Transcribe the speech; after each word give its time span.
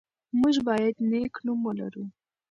موږ 0.39 0.55
باید 0.67 0.95
نېک 1.09 1.33
نوم 1.45 1.59
ولرو. 1.67 2.03